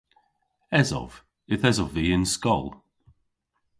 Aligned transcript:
Esov. 0.79 1.11
Yth 1.53 1.67
esov 1.69 1.89
vy 1.95 2.03
y'n 2.13 2.25
skol. 2.33 2.67